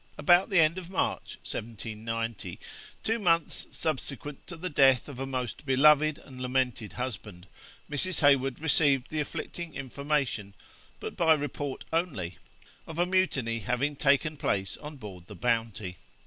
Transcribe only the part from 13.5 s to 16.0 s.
having taken place on board the Bounty.